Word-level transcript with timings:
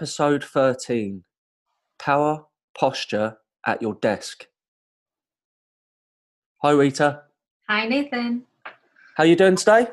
episode 0.00 0.42
13 0.42 1.22
Power 1.98 2.46
Posture 2.74 3.36
at 3.66 3.82
Your 3.82 3.96
Desk. 3.96 4.46
Hi, 6.62 6.70
Rita. 6.70 7.24
Hi, 7.68 7.86
Nathan. 7.86 8.44
How 9.18 9.24
you 9.24 9.36
doing 9.36 9.56
today? 9.56 9.88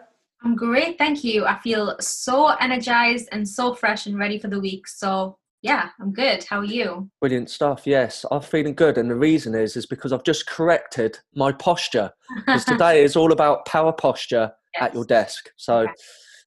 I'm 0.46 0.56
great, 0.56 0.98
thank 0.98 1.26
you. 1.26 1.46
I 1.46 1.60
feel 1.60 1.98
so 2.00 2.48
energized 2.62 3.28
and 3.34 3.46
so 3.46 3.74
fresh 3.74 4.06
and 4.06 4.18
ready 4.18 4.40
for 4.40 4.48
the 4.48 4.62
week. 4.62 4.88
So, 4.88 5.38
yeah, 5.62 5.90
I'm 6.00 6.14
good. 6.14 6.46
How 6.46 6.60
are 6.60 6.64
you? 6.64 7.10
Brilliant 7.20 7.50
stuff. 7.50 7.82
Yes, 7.84 8.26
I'm 8.32 8.40
feeling 8.40 8.76
good, 8.76 8.98
and 8.98 9.12
the 9.12 9.16
reason 9.16 9.56
is 9.56 9.76
is 9.76 9.86
because 9.86 10.14
I've 10.14 10.24
just 10.24 10.48
corrected 10.48 11.20
my 11.36 11.52
posture. 11.52 12.14
Because 12.46 12.64
today 12.66 13.04
is 13.04 13.18
all 13.18 13.34
about 13.34 13.66
power 13.66 13.92
posture 13.92 14.54
at 14.80 14.94
your 14.94 15.04
desk. 15.04 15.50
So, 15.58 15.80
Okay. 15.80 15.92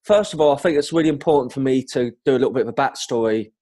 First 0.05 0.35
of 0.35 0.41
all, 0.41 0.55
I 0.55 0.59
think 0.59 0.77
it's 0.77 0.93
really 0.93 1.09
important 1.09 1.53
for 1.53 1.61
me 1.61 1.85
to 1.93 2.13
do 2.25 2.33
a 2.33 2.39
little 2.39 2.53
bit 2.53 2.67
of 2.67 2.69
a 2.69 2.73
backstory, 2.73 3.53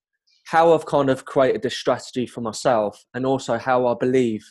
how 0.47 0.73
I've 0.73 0.87
kind 0.87 1.11
of 1.11 1.25
created 1.25 1.63
this 1.63 1.77
strategy 1.77 2.27
for 2.27 2.41
myself, 2.41 3.05
and 3.15 3.27
also 3.27 3.59
how 3.59 3.87
I 3.87 3.95
believe 3.99 4.45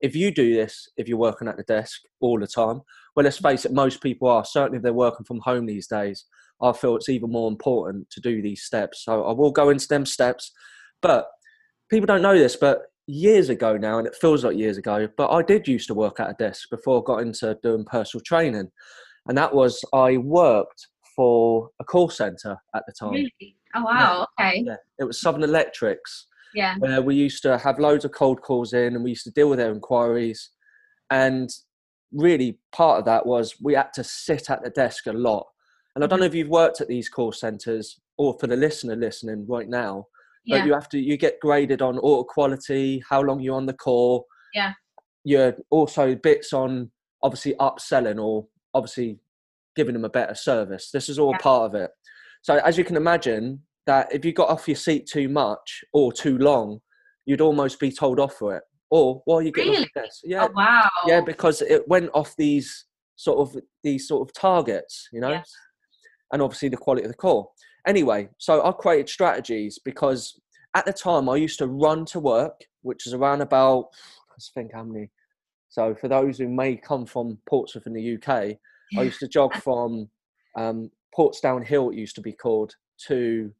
if 0.00 0.14
you 0.14 0.30
do 0.30 0.54
this, 0.54 0.88
if 0.96 1.08
you're 1.08 1.18
working 1.18 1.48
at 1.48 1.56
the 1.56 1.64
desk 1.64 2.00
all 2.20 2.38
the 2.38 2.46
time, 2.46 2.80
well, 3.16 3.24
let's 3.24 3.38
face 3.38 3.64
it, 3.64 3.72
most 3.72 4.00
people 4.00 4.28
are. 4.28 4.44
Certainly, 4.44 4.76
if 4.78 4.82
they're 4.82 4.92
working 4.92 5.24
from 5.24 5.40
home 5.40 5.66
these 5.66 5.88
days, 5.88 6.24
I 6.62 6.72
feel 6.72 6.96
it's 6.96 7.08
even 7.08 7.32
more 7.32 7.50
important 7.50 8.10
to 8.10 8.20
do 8.20 8.40
these 8.40 8.62
steps. 8.62 9.04
So, 9.04 9.24
I 9.24 9.32
will 9.32 9.50
go 9.50 9.70
into 9.70 9.88
them 9.88 10.06
steps, 10.06 10.52
but 11.02 11.28
people 11.90 12.06
don't 12.06 12.22
know 12.22 12.38
this, 12.38 12.56
but 12.56 12.82
years 13.06 13.48
ago 13.48 13.76
now, 13.76 13.98
and 13.98 14.06
it 14.06 14.14
feels 14.14 14.44
like 14.44 14.56
years 14.56 14.76
ago, 14.76 15.08
but 15.16 15.30
I 15.30 15.42
did 15.42 15.66
used 15.66 15.88
to 15.88 15.94
work 15.94 16.20
at 16.20 16.30
a 16.30 16.34
desk 16.34 16.68
before 16.70 17.00
I 17.00 17.02
got 17.04 17.22
into 17.22 17.58
doing 17.62 17.84
personal 17.84 18.22
training. 18.22 18.70
And 19.26 19.36
that 19.36 19.54
was, 19.54 19.84
I 19.92 20.18
worked 20.18 20.86
for 21.18 21.70
a 21.80 21.84
call 21.84 22.08
center 22.08 22.56
at 22.76 22.84
the 22.86 22.92
time. 22.92 23.10
Really? 23.10 23.56
Oh, 23.74 23.82
wow. 23.82 24.28
Okay. 24.38 24.62
Yeah, 24.64 24.76
it 25.00 25.04
was 25.04 25.20
Southern 25.20 25.42
Electrics, 25.42 26.28
Yeah. 26.54 26.76
where 26.78 27.02
we 27.02 27.16
used 27.16 27.42
to 27.42 27.58
have 27.58 27.80
loads 27.80 28.04
of 28.04 28.12
cold 28.12 28.40
calls 28.40 28.72
in 28.72 28.94
and 28.94 29.02
we 29.02 29.10
used 29.10 29.24
to 29.24 29.32
deal 29.32 29.50
with 29.50 29.58
their 29.58 29.72
inquiries. 29.72 30.50
And 31.10 31.50
really, 32.12 32.60
part 32.70 33.00
of 33.00 33.04
that 33.06 33.26
was 33.26 33.56
we 33.60 33.74
had 33.74 33.92
to 33.94 34.04
sit 34.04 34.48
at 34.48 34.62
the 34.62 34.70
desk 34.70 35.08
a 35.08 35.12
lot. 35.12 35.44
And 35.96 36.04
I 36.04 36.06
don't 36.06 36.18
mm-hmm. 36.18 36.20
know 36.20 36.26
if 36.26 36.36
you've 36.36 36.48
worked 36.50 36.80
at 36.80 36.86
these 36.86 37.08
call 37.08 37.32
centers 37.32 37.98
or 38.16 38.36
for 38.38 38.46
the 38.46 38.54
listener 38.56 38.94
listening 38.94 39.44
right 39.48 39.68
now, 39.68 40.06
but 40.46 40.58
Yeah. 40.58 40.66
you 40.66 40.72
have 40.72 40.88
to 40.90 41.00
you 41.00 41.16
get 41.16 41.40
graded 41.40 41.82
on 41.82 41.98
auto 41.98 42.22
quality 42.22 43.02
how 43.10 43.22
long 43.22 43.40
you're 43.40 43.56
on 43.56 43.66
the 43.66 43.72
call 43.72 44.24
Yeah. 44.54 44.74
you're 45.24 45.56
also 45.70 46.14
bits 46.14 46.52
on 46.52 46.92
obviously 47.24 47.54
upselling 47.54 48.22
or 48.22 48.46
obviously 48.72 49.18
giving 49.78 49.94
them 49.94 50.04
a 50.04 50.08
better 50.20 50.34
service 50.34 50.90
this 50.90 51.08
is 51.08 51.20
all 51.20 51.30
Yeah. 51.30 51.38
part 51.38 51.62
of 51.68 51.74
it 51.80 51.90
so 52.42 52.56
as 52.68 52.76
you 52.76 52.82
can 52.84 52.96
imagine 52.96 53.62
that 53.86 54.12
if 54.12 54.24
you 54.24 54.32
got 54.32 54.48
off 54.50 54.66
your 54.66 54.74
seat 54.86 55.06
too 55.06 55.28
much 55.28 55.84
or 55.92 56.12
too 56.12 56.36
long 56.36 56.80
you'd 57.26 57.40
almost 57.40 57.78
be 57.78 57.92
told 57.92 58.18
off 58.18 58.34
for 58.34 58.56
it 58.56 58.64
or 58.90 59.22
while 59.24 59.40
you 59.40 59.52
getting 59.52 59.70
off 59.70 59.86
Really? 59.94 60.08
yeah 60.24 60.46
Oh, 60.48 60.52
wow. 60.52 60.90
yeah 61.06 61.20
because 61.20 61.62
it 61.62 61.86
went 61.86 62.10
off 62.12 62.34
these 62.36 62.86
sort 63.14 63.38
of 63.38 63.56
these 63.84 64.08
sort 64.08 64.28
of 64.28 64.34
targets 64.34 65.08
you 65.12 65.20
know 65.20 65.30
Yeah. 65.30 65.44
and 66.32 66.42
obviously 66.42 66.68
the 66.70 66.76
quality 66.76 67.04
of 67.04 67.12
the 67.12 67.16
call 67.26 67.54
anyway 67.86 68.28
so 68.38 68.52
i 68.66 68.72
created 68.72 69.08
strategies 69.08 69.78
because 69.84 70.40
at 70.74 70.84
the 70.86 70.92
time 70.92 71.28
i 71.28 71.36
used 71.36 71.58
to 71.60 71.68
run 71.68 72.04
to 72.06 72.18
work 72.18 72.56
which 72.82 73.06
is 73.06 73.14
around 73.14 73.42
about 73.42 73.84
let's 74.32 74.50
think 74.56 74.72
how 74.74 74.82
many 74.82 75.08
so 75.68 75.94
for 75.94 76.08
those 76.08 76.36
who 76.38 76.48
may 76.48 76.74
come 76.76 77.06
from 77.06 77.38
portsmouth 77.48 77.86
in 77.86 77.92
the 77.94 78.06
uk 78.16 78.30
i 78.96 79.02
used 79.02 79.20
to 79.20 79.28
jog 79.28 79.54
from 79.62 80.08
um, 80.56 80.90
portsdown 81.16 81.64
hill 81.64 81.90
it 81.90 81.96
used 81.96 82.14
to 82.14 82.20
be 82.20 82.32
called 82.32 82.74
to 83.06 83.52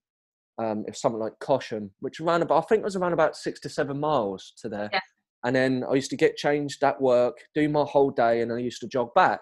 um, 0.59 0.85
it's 0.89 1.01
something 1.01 1.21
like 1.21 1.39
Caution, 1.39 1.91
which 2.01 2.21
around 2.21 2.43
about 2.43 2.65
I 2.65 2.67
think 2.67 2.81
it 2.81 2.85
was 2.85 2.97
around 2.97 3.13
about 3.13 3.37
six 3.37 3.61
to 3.61 3.69
seven 3.69 3.99
miles 3.99 4.53
to 4.59 4.69
there. 4.69 4.91
Yeah. 4.93 5.01
And 5.45 5.55
then 5.55 5.85
I 5.89 5.95
used 5.95 6.11
to 6.11 6.17
get 6.17 6.37
changed 6.37 6.83
at 6.83 7.01
work, 7.01 7.39
do 7.55 7.69
my 7.69 7.85
whole 7.85 8.11
day, 8.11 8.41
and 8.41 8.53
I 8.53 8.59
used 8.59 8.81
to 8.81 8.89
jog 8.89 9.15
back. 9.15 9.41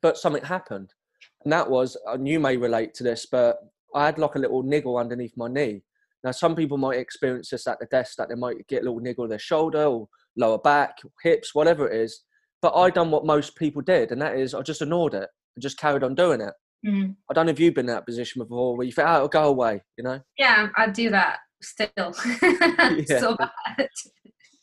But 0.00 0.16
something 0.16 0.42
happened, 0.42 0.94
and 1.44 1.52
that 1.52 1.68
was, 1.68 1.96
and 2.06 2.26
you 2.26 2.40
may 2.40 2.56
relate 2.56 2.94
to 2.94 3.04
this, 3.04 3.26
but 3.30 3.58
I 3.94 4.06
had 4.06 4.18
like 4.18 4.34
a 4.36 4.38
little 4.38 4.62
niggle 4.62 4.96
underneath 4.96 5.36
my 5.36 5.48
knee. 5.48 5.82
Now, 6.24 6.30
some 6.30 6.56
people 6.56 6.78
might 6.78 6.98
experience 6.98 7.50
this 7.50 7.66
at 7.66 7.78
the 7.78 7.86
desk 7.86 8.16
that 8.16 8.30
they 8.30 8.34
might 8.34 8.66
get 8.66 8.80
a 8.80 8.84
little 8.84 9.00
niggle 9.00 9.24
in 9.24 9.30
their 9.30 9.38
shoulder 9.38 9.84
or 9.84 10.08
lower 10.36 10.58
back, 10.58 10.96
hips, 11.22 11.54
whatever 11.54 11.86
it 11.88 12.00
is. 12.00 12.22
But 12.64 12.76
I 12.76 12.88
done 12.88 13.10
what 13.10 13.26
most 13.26 13.56
people 13.56 13.82
did, 13.82 14.10
and 14.10 14.22
that 14.22 14.36
is 14.38 14.54
I 14.54 14.62
just 14.62 14.80
ignored 14.80 15.12
it 15.12 15.28
and 15.54 15.62
just 15.62 15.76
carried 15.76 16.02
on 16.02 16.14
doing 16.14 16.40
it. 16.40 16.54
Mhm. 16.86 17.14
I 17.30 17.34
don't 17.34 17.44
know 17.44 17.52
if 17.52 17.60
you've 17.60 17.74
been 17.74 17.90
in 17.90 17.94
that 17.94 18.06
position 18.06 18.40
before 18.40 18.74
where 18.74 18.86
you 18.86 18.92
think, 18.92 19.06
oh, 19.06 19.16
it'll 19.16 19.28
go 19.28 19.48
away, 19.48 19.82
you 19.98 20.04
know? 20.04 20.18
Yeah, 20.38 20.68
I 20.74 20.88
do 20.88 21.10
that 21.10 21.40
still. 21.62 21.90
so 23.06 23.36
bad. 23.36 23.88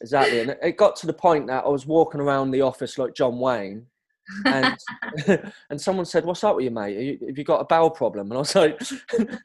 Exactly. 0.02 0.40
And 0.40 0.58
it- 0.64 0.78
got 0.78 0.96
to 0.96 1.06
the 1.06 1.14
point 1.14 1.46
that 1.46 1.64
I 1.64 1.68
was 1.68 1.86
walking 1.86 2.20
around 2.22 2.50
the 2.50 2.62
office 2.62 2.98
like 2.98 3.14
John 3.14 3.38
Wayne. 3.40 3.86
And 4.46 4.76
and 5.70 5.80
someone 5.80 6.06
said, 6.06 6.26
"What's 6.26 6.44
up 6.44 6.56
with 6.56 6.66
you, 6.66 6.72
mate? 6.72 6.96
Have 6.96 7.04
you, 7.04 7.28
have 7.28 7.38
you 7.38 7.44
got 7.44 7.62
a 7.62 7.66
bowel 7.66 7.92
problem?" 7.92 8.32
And 8.32 8.38
I 8.38 8.40
was 8.40 8.56
like, 8.56 8.82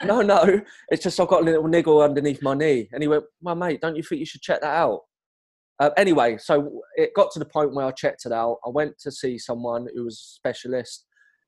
"No, 0.02 0.22
no, 0.22 0.62
it's 0.88 1.02
just 1.02 1.20
I've 1.20 1.28
got 1.28 1.42
a 1.42 1.44
little 1.44 1.68
niggle 1.68 2.00
underneath 2.00 2.40
my 2.40 2.54
knee." 2.54 2.88
And 2.92 3.02
he 3.02 3.08
went, 3.08 3.24
"My 3.42 3.52
mate, 3.52 3.82
don't 3.82 3.96
you 3.96 4.02
think 4.02 4.20
you 4.20 4.26
should 4.26 4.40
check 4.42 4.62
that 4.62 4.74
out?" 4.76 5.00
Uh, 5.78 5.90
anyway, 5.96 6.38
so 6.38 6.80
it 6.96 7.12
got 7.14 7.30
to 7.32 7.38
the 7.38 7.44
point 7.44 7.74
where 7.74 7.86
I 7.86 7.90
checked 7.90 8.24
it 8.24 8.32
out. 8.32 8.58
I 8.64 8.70
went 8.70 8.98
to 9.00 9.10
see 9.12 9.38
someone 9.38 9.86
who 9.94 10.04
was 10.04 10.14
a 10.14 10.32
specialist, 10.36 11.04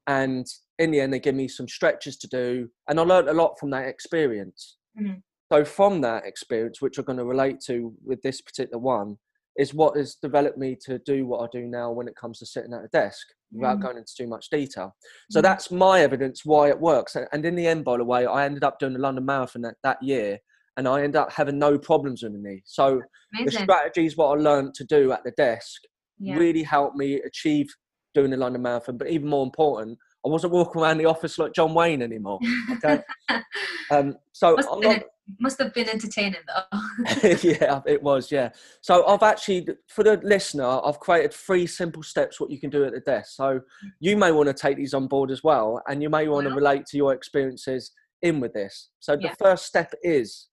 and 0.07 0.47
in 0.79 0.91
the 0.91 1.01
end, 1.01 1.13
they 1.13 1.19
gave 1.21 1.35
me 1.35 1.49
some 1.49 1.69
stretches 1.69 2.17
to 2.19 2.29
do, 2.29 2.69
and 2.89 3.01
I 3.01 3.03
learned 3.05 3.29
a 3.29 3.33
lot 3.33 3.59
from 3.59 3.71
that 3.71 3.87
experience. 3.89 4.77
Mhm. 4.99 5.23
So 5.51 5.65
from 5.65 6.03
that 6.03 6.27
experience, 6.27 6.83
which 6.83 6.99
I'm 6.99 7.05
going 7.07 7.19
to 7.19 7.25
relate 7.25 7.61
to 7.67 7.95
with 8.05 8.21
this 8.23 8.43
particular 8.43 8.79
one, 8.79 9.19
is 9.57 9.73
what 9.75 9.97
has 9.97 10.15
developed 10.15 10.59
me 10.59 10.77
to 10.83 10.99
do 11.01 11.27
what 11.27 11.43
I 11.43 11.49
do 11.51 11.67
now 11.67 11.91
when 11.91 12.07
it 12.07 12.15
comes 12.15 12.39
to 12.39 12.47
sitting 12.47 12.73
at 12.75 12.85
a 12.85 12.89
desk 12.89 13.27
without 13.51 13.79
Mm. 13.79 13.83
going 13.83 13.97
into 13.97 14.15
too 14.15 14.27
much 14.29 14.51
detail. 14.51 14.95
So 15.31 15.41
Mhm. 15.41 15.43
that's 15.43 15.71
my 15.71 16.01
evidence 16.01 16.45
why 16.45 16.69
it 16.69 16.79
works. 16.79 17.17
And- 17.17 17.27
And 17.33 17.45
in 17.47 17.57
the 17.57 17.67
end, 17.67 17.85
by 17.85 17.97
the 17.97 18.05
way, 18.05 18.27
I 18.27 18.45
ended 18.45 18.63
up 18.63 18.79
doing 18.79 18.93
the 18.93 19.01
London 19.01 19.25
Marathon 19.25 19.63
that, 19.63 19.77
that 19.83 20.01
year 20.03 20.39
and 20.79 20.87
I 20.87 21.03
end 21.03 21.17
up 21.17 21.31
having 21.33 21.59
no 21.59 21.77
problems 21.77 22.23
with 22.23 22.33
the 22.33 22.39
knee. 22.39 22.63
So 22.65 23.03
the 23.45 23.51
strategies, 23.51 24.17
what 24.17 24.39
I 24.39 24.41
learned 24.41 24.75
to 24.75 24.85
do 24.85 25.13
at 25.13 25.25
the 25.25 25.33
desk, 25.33 25.83
Yeah. 26.19 26.37
really 26.39 26.63
helped 26.63 26.97
me 26.97 27.15
achieve 27.23 27.67
doing 28.15 28.31
the 28.31 28.37
London 28.37 28.63
Marathon. 28.63 28.97
But 28.97 29.09
even 29.11 29.29
more 29.29 29.45
important, 29.45 29.99
I 30.25 30.29
wasn't 30.29 30.53
walking 30.53 30.81
around 30.81 30.99
the 30.99 31.07
office 31.07 31.37
like 31.37 31.53
John 31.53 31.75
Wayne 31.75 32.01
anymore. 32.01 32.39
Okay. 32.73 33.03
um, 33.91 34.17
so 34.33 34.55
must, 34.55 34.69
have 34.69 34.81
been, 34.81 35.03
must 35.41 35.59
have 35.59 35.75
been 35.75 35.89
entertaining 35.89 36.41
though. 36.47 36.81
yeah, 37.43 37.81
it 37.85 38.01
was. 38.01 38.31
Yeah. 38.31 38.51
So 38.81 39.05
I've 39.07 39.25
actually, 39.25 39.67
for 39.89 40.05
the 40.05 40.21
listener, 40.23 40.81
I've 40.85 41.01
created 41.01 41.33
three 41.33 41.67
simple 41.67 42.05
steps 42.05 42.41
what 42.41 42.51
you 42.51 42.61
can 42.61 42.71
do 42.71 42.85
at 42.85 42.93
the 42.93 43.01
desk. 43.01 43.33
So 43.35 43.61
you 43.99 44.17
may 44.17 44.31
want 44.31 44.47
to 44.47 44.55
take 44.55 44.77
these 44.77 44.95
on 44.95 45.09
board 45.09 45.33
as 45.33 45.43
well, 45.43 45.83
and 45.89 46.03
you 46.03 46.09
may 46.09 46.29
want 46.29 46.47
to 46.47 46.55
relate 46.55 46.87
to 46.87 46.97
your 46.97 47.15
experiences 47.15 47.91
in 48.23 48.39
with 48.41 48.53
this. 48.53 48.91
So 49.01 49.17
the 49.17 49.23
Yeah. 49.25 49.35
first 49.39 49.67
step 49.67 49.93
is 50.03 50.49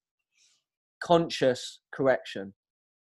conscious 1.05 1.79
correction. 1.91 2.53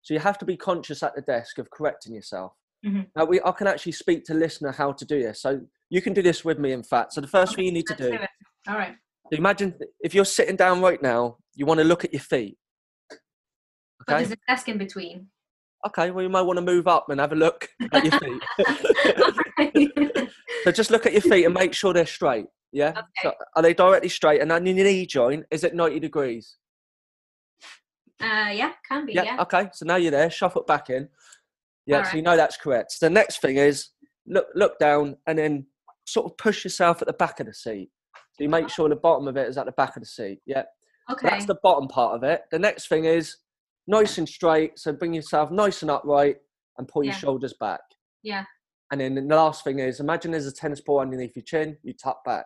So 0.03 0.13
you 0.13 0.19
have 0.19 0.37
to 0.37 0.45
be 0.45 0.55
conscious 0.55 1.01
at 1.01 1.15
the 1.15 1.21
desk 1.21 1.57
of 1.57 1.69
correcting 1.71 2.13
yourself. 2.13 2.53
Mhm. 2.85 3.07
Now 3.15 3.25
we, 3.25 3.41
I 3.43 3.51
can 3.51 3.65
actually 3.65 3.93
speak 3.93 4.23
to 4.25 4.35
listener 4.35 4.71
how 4.71 4.91
to 4.91 5.05
do 5.05 5.21
this. 5.23 5.41
So 5.41 5.61
you 5.89 6.01
can 6.03 6.13
do 6.13 6.21
this 6.21 6.45
with 6.45 6.59
me, 6.59 6.71
in 6.71 6.83
fact. 6.83 7.13
So 7.13 7.21
the 7.21 7.27
first 7.27 7.55
thing 7.55 7.65
you 7.65 7.71
need 7.71 7.87
to 7.87 7.95
do. 7.95 8.13
it. 8.13 8.29
All 8.67 8.75
right. 8.75 8.95
Imagine 9.31 9.73
if 10.01 10.13
you're 10.13 10.23
sitting 10.25 10.55
down 10.55 10.81
right 10.81 11.01
now, 11.01 11.37
you 11.55 11.65
want 11.65 11.79
to 11.79 11.83
look 11.83 12.05
at 12.05 12.13
your 12.13 12.21
feet. 12.21 12.57
But 13.09 13.17
Okay. 14.07 14.17
there's 14.17 14.31
a 14.33 14.37
desk 14.47 14.69
in 14.69 14.77
between. 14.77 15.27
Okay, 15.87 16.11
well, 16.11 16.21
you 16.23 16.29
might 16.29 16.41
want 16.43 16.57
to 16.57 16.65
move 16.65 16.87
up 16.87 17.09
and 17.09 17.19
have 17.19 17.31
a 17.31 17.35
look 17.35 17.67
at 17.93 18.03
your 18.05 18.13
feet. 18.19 18.41
so 20.63 20.71
just 20.71 20.91
look 20.91 21.05
at 21.07 21.13
your 21.13 21.21
feet 21.21 21.45
and 21.45 21.53
make 21.55 21.73
sure 21.73 21.91
they're 21.93 22.05
straight. 22.05 22.45
Yeah. 22.71 22.93
So 23.23 23.29
Okay. 23.29 23.37
are 23.55 23.63
they 23.63 23.73
directly 23.73 24.09
straight? 24.09 24.41
And 24.41 24.51
then 24.51 24.65
your 24.65 24.75
knee 24.75 25.05
joint 25.07 25.45
is 25.49 25.63
it 25.63 25.73
ninety 25.73 25.99
degrees? 25.99 26.57
Uh, 28.21 28.49
yeah, 28.51 28.71
can 28.87 29.05
be. 29.05 29.13
Yeah. 29.13 29.23
Yeah. 29.23 29.41
Okay. 29.41 29.69
So 29.73 29.85
now 29.85 29.95
you're 29.97 30.11
there. 30.11 30.29
Shuffle 30.29 30.61
it 30.61 30.67
back 30.67 30.89
in. 30.89 31.09
Yeah. 31.85 31.97
So 31.97 31.99
Alright. 31.99 32.15
you 32.15 32.21
know 32.21 32.37
that's 32.37 32.57
correct. 32.57 32.93
So 32.93 33.05
the 33.05 33.11
next 33.11 33.41
thing 33.41 33.57
is 33.57 33.89
look 34.27 34.47
look 34.55 34.79
down 34.79 35.17
and 35.27 35.37
then 35.37 35.65
sort 36.05 36.25
of 36.25 36.37
push 36.37 36.63
yourself 36.63 37.01
at 37.01 37.07
the 37.07 37.13
back 37.13 37.39
of 37.39 37.47
the 37.47 37.53
seat. 37.53 37.89
So 38.33 38.43
you 38.43 38.49
make 38.49 38.69
sure 38.69 38.89
the 38.89 38.95
bottom 38.95 39.27
of 39.27 39.37
it 39.37 39.47
is 39.47 39.57
at 39.57 39.65
the 39.65 39.71
back 39.73 39.95
of 39.95 40.01
the 40.01 40.07
seat. 40.07 40.39
Yeah. 40.45 40.63
Okay. 41.11 41.29
That's 41.29 41.45
the 41.45 41.57
bottom 41.61 41.87
part 41.87 42.15
of 42.15 42.23
it. 42.23 42.43
The 42.51 42.59
next 42.59 42.87
thing 42.87 43.05
is 43.05 43.37
nice 43.87 44.17
and 44.17 44.27
straight. 44.27 44.79
So 44.79 44.91
bring 44.91 45.13
yourself 45.13 45.51
nice 45.51 45.81
and 45.81 45.91
upright 45.91 46.37
and 46.77 46.87
pull 46.87 47.03
your 47.03 47.13
shoulders 47.13 47.53
back. 47.59 47.81
Yeah. 48.23 48.43
And 48.91 49.01
then 49.01 49.15
the 49.15 49.35
last 49.35 49.63
thing 49.63 49.79
is 49.79 49.99
imagine 49.99 50.31
there's 50.31 50.47
a 50.47 50.53
tennis 50.53 50.81
ball 50.81 50.99
underneath 50.99 51.35
your 51.35 51.43
chin, 51.43 51.77
you 51.83 51.93
tuck 51.93 52.23
back. 52.23 52.45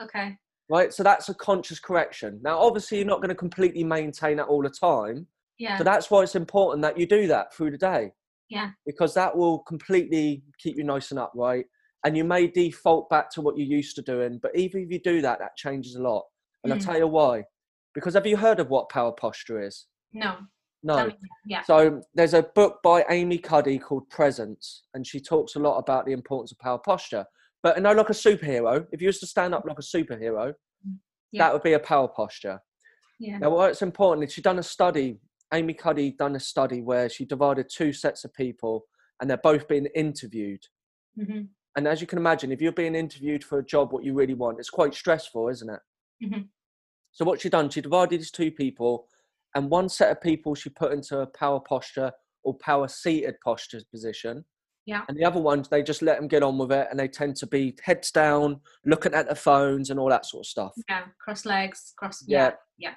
Okay. 0.00 0.36
Right? 0.70 0.94
So 0.94 1.02
that's 1.02 1.28
a 1.28 1.34
conscious 1.34 1.80
correction. 1.80 2.38
Now, 2.42 2.58
obviously, 2.60 2.98
you're 2.98 3.06
not 3.06 3.20
going 3.20 3.30
to 3.30 3.34
completely 3.34 3.82
maintain 3.82 4.36
that 4.36 4.46
all 4.46 4.62
the 4.62 4.70
time. 4.70 5.26
Yeah. 5.58 5.76
So 5.76 5.84
that's 5.84 6.10
why 6.10 6.22
it's 6.22 6.36
important 6.36 6.80
that 6.82 6.96
you 6.96 7.06
do 7.06 7.26
that 7.26 7.52
through 7.52 7.72
the 7.72 7.78
day. 7.78 8.12
Yeah. 8.48 8.70
Because 8.86 9.12
that 9.14 9.36
will 9.36 9.58
completely 9.60 10.44
keep 10.58 10.76
you 10.76 10.84
nice 10.84 11.10
and 11.10 11.18
upright. 11.18 11.66
And 12.04 12.16
you 12.16 12.24
may 12.24 12.46
default 12.46 13.10
back 13.10 13.30
to 13.32 13.40
what 13.42 13.58
you're 13.58 13.66
used 13.66 13.96
to 13.96 14.02
doing. 14.02 14.38
But 14.40 14.56
even 14.56 14.82
if 14.82 14.90
you 14.90 15.00
do 15.00 15.20
that, 15.22 15.40
that 15.40 15.56
changes 15.56 15.96
a 15.96 16.02
lot. 16.02 16.24
And 16.62 16.72
I'll 16.72 16.78
Mm. 16.78 16.84
tell 16.84 16.98
you 16.98 17.08
why. 17.08 17.44
Because 17.92 18.14
have 18.14 18.26
you 18.26 18.36
heard 18.36 18.60
of 18.60 18.70
what 18.70 18.88
power 18.88 19.12
posture 19.12 19.60
is? 19.60 19.86
No. 20.12 20.38
No. 20.82 21.08
Me. 21.08 21.14
Yeah. 21.46 21.62
So 21.64 22.00
there's 22.14 22.32
a 22.34 22.42
book 22.42 22.78
by 22.82 23.04
Amy 23.10 23.38
Cuddy 23.38 23.78
called 23.78 24.08
Presence, 24.08 24.84
and 24.94 25.06
she 25.06 25.20
talks 25.20 25.56
a 25.56 25.58
lot 25.58 25.76
about 25.78 26.06
the 26.06 26.12
importance 26.12 26.52
of 26.52 26.58
power 26.58 26.78
posture. 26.78 27.26
But 27.62 27.80
know, 27.82 27.92
like 27.92 28.08
a 28.08 28.12
superhero, 28.14 28.86
if 28.92 29.00
you 29.02 29.08
was 29.08 29.18
to 29.20 29.26
stand 29.26 29.54
up 29.54 29.64
like 29.66 29.78
a 29.78 29.82
superhero, 29.82 30.54
Yeah. 31.32 31.44
that 31.44 31.52
would 31.52 31.62
be 31.62 31.74
a 31.74 31.78
power 31.78 32.08
posture. 32.08 32.60
Yeah. 33.18 33.38
Now, 33.38 33.50
what's 33.50 33.82
important 33.82 34.26
is 34.26 34.32
she 34.32 34.40
done 34.42 34.58
a 34.58 34.62
study. 34.62 35.20
Amy 35.52 35.74
Cuddy 35.74 36.12
done 36.12 36.36
a 36.36 36.40
study 36.40 36.80
where 36.80 37.08
she 37.08 37.24
divided 37.24 37.68
two 37.68 37.92
sets 37.92 38.24
of 38.24 38.32
people, 38.32 38.86
and 39.20 39.28
they're 39.28 39.36
both 39.36 39.68
being 39.68 39.86
interviewed. 39.94 40.64
hmm 41.16 41.42
And 41.76 41.86
as 41.86 42.00
you 42.00 42.06
can 42.06 42.18
imagine, 42.18 42.50
if 42.50 42.60
you're 42.60 42.72
being 42.72 42.94
interviewed 42.94 43.44
for 43.44 43.58
a 43.58 43.64
job, 43.64 43.92
what 43.92 44.04
you 44.04 44.14
really 44.14 44.34
want, 44.34 44.58
it's 44.58 44.70
quite 44.70 44.94
stressful, 44.94 45.48
isn't 45.48 45.70
it? 45.70 45.80
Mhm. 46.22 46.48
So 47.12 47.24
what 47.24 47.40
she 47.40 47.48
done, 47.48 47.68
she 47.70 47.80
divided 47.80 48.20
these 48.20 48.30
two 48.30 48.50
people, 48.50 49.08
and 49.54 49.70
one 49.70 49.88
set 49.88 50.10
of 50.10 50.20
people 50.20 50.54
she 50.54 50.70
put 50.70 50.92
into 50.92 51.20
a 51.20 51.26
power 51.26 51.60
posture 51.60 52.12
or 52.42 52.56
power 52.58 52.88
seated 52.88 53.36
posture 53.44 53.80
position. 53.90 54.44
Yeah. 54.90 55.02
And 55.08 55.16
the 55.16 55.24
other 55.24 55.40
ones, 55.40 55.68
they 55.68 55.84
just 55.84 56.02
let 56.02 56.18
them 56.18 56.26
get 56.26 56.42
on 56.42 56.58
with 56.58 56.72
it, 56.72 56.88
and 56.90 56.98
they 56.98 57.06
tend 57.06 57.36
to 57.36 57.46
be 57.46 57.76
heads 57.80 58.10
down, 58.10 58.60
looking 58.84 59.14
at 59.14 59.26
their 59.26 59.36
phones 59.36 59.90
and 59.90 60.00
all 60.00 60.08
that 60.08 60.26
sort 60.26 60.42
of 60.42 60.46
stuff. 60.48 60.72
Yeah. 60.88 61.04
Cross 61.22 61.44
legs. 61.46 61.92
Cross. 61.96 62.24
Yeah. 62.26 62.52
Yeah. 62.76 62.94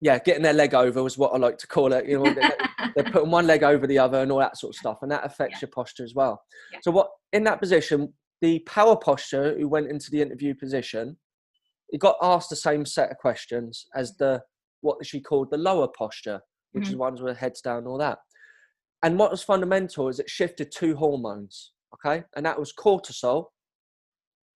Yeah, 0.00 0.18
getting 0.18 0.42
their 0.42 0.52
leg 0.52 0.74
over 0.74 1.00
was 1.00 1.16
what 1.16 1.32
I 1.34 1.38
like 1.38 1.56
to 1.58 1.68
call 1.68 1.92
it. 1.92 2.06
You 2.08 2.18
know, 2.18 2.34
they- 2.34 2.40
Yeah. 2.40 2.90
they're 2.96 3.12
putting 3.12 3.30
one 3.30 3.46
leg 3.46 3.62
over 3.62 3.86
the 3.86 4.00
other 4.00 4.18
and 4.20 4.32
all 4.32 4.40
that 4.40 4.56
sort 4.58 4.72
of 4.74 4.76
stuff, 4.78 4.98
and 5.02 5.12
that 5.12 5.24
affects 5.24 5.54
Yeah. 5.62 5.66
your 5.66 5.70
posture 5.70 6.02
as 6.02 6.14
well. 6.14 6.42
Yeah. 6.72 6.80
So, 6.82 6.90
what 6.90 7.08
in 7.32 7.44
that 7.44 7.60
position, 7.60 8.12
the 8.40 8.58
power 8.60 8.96
posture 8.96 9.56
who 9.56 9.68
went 9.68 9.88
into 9.88 10.10
the 10.10 10.20
interview 10.20 10.54
position, 10.56 11.18
he 11.90 11.98
got 11.98 12.16
asked 12.20 12.50
the 12.50 12.56
same 12.56 12.84
set 12.84 13.12
of 13.12 13.16
questions 13.18 13.86
as 13.94 14.16
the 14.16 14.42
what 14.80 15.04
she 15.06 15.20
called 15.20 15.50
the 15.52 15.56
lower 15.58 15.86
posture, 15.86 16.40
which 16.72 16.84
is 16.86 16.90
Mm-hmm. 16.90 16.98
ones 17.00 17.22
with 17.22 17.36
heads 17.38 17.60
down, 17.60 17.78
and 17.78 17.86
all 17.86 17.98
that. 17.98 18.18
And 19.02 19.18
what 19.18 19.30
was 19.30 19.42
fundamental 19.42 20.08
is 20.08 20.18
it 20.18 20.28
shifted 20.28 20.72
two 20.72 20.96
hormones, 20.96 21.72
okay, 21.94 22.24
and 22.36 22.44
that 22.44 22.58
was 22.58 22.72
cortisol 22.72 23.46